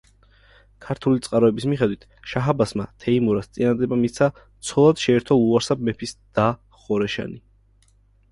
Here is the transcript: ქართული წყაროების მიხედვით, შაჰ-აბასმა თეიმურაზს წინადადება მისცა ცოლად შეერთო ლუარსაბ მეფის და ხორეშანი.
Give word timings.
ქართული 0.83 1.19
წყაროების 1.25 1.67
მიხედვით, 1.71 2.05
შაჰ-აბასმა 2.31 2.85
თეიმურაზს 3.03 3.51
წინადადება 3.57 3.99
მისცა 4.05 4.29
ცოლად 4.69 5.03
შეერთო 5.03 5.37
ლუარსაბ 5.43 5.83
მეფის 5.91 6.15
და 6.39 6.47
ხორეშანი. 6.87 7.39